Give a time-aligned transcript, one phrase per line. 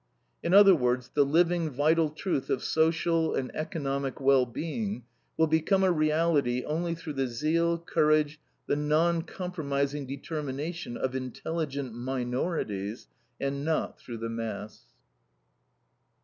[0.41, 5.03] In other words, the living, vital truth of social and economic well being
[5.37, 11.93] will become a reality only through the zeal, courage, the non compromising determination of intelligent
[11.93, 13.09] minorities,
[13.39, 14.87] and not through the mass.